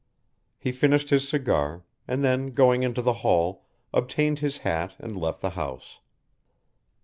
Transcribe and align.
He 0.57 0.71
finished 0.71 1.11
his 1.11 1.29
cigar, 1.29 1.83
and 2.07 2.23
then 2.23 2.47
going 2.53 2.81
into 2.81 3.03
the 3.03 3.13
hall 3.21 3.63
obtained 3.93 4.39
his 4.39 4.57
hat 4.65 4.95
and 4.97 5.15
left 5.15 5.41
the 5.43 5.51
house. 5.51 5.99